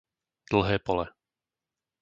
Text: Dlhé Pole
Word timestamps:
Dlhé 0.49 0.79
Pole 0.81 1.13